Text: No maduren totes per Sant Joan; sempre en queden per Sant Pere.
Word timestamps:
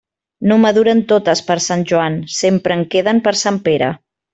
No 0.51 0.55
maduren 0.63 1.03
totes 1.11 1.45
per 1.51 1.59
Sant 1.67 1.85
Joan; 1.93 2.17
sempre 2.41 2.79
en 2.79 2.85
queden 2.97 3.25
per 3.29 3.39
Sant 3.47 3.65
Pere. 3.73 3.97